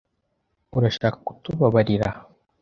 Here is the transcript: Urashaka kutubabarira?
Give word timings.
Urashaka 0.77 1.17
kutubabarira? 1.25 2.09